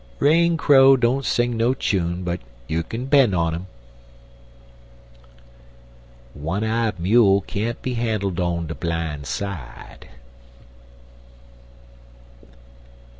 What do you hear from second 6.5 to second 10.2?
eyed mule can't be handled on de bline side.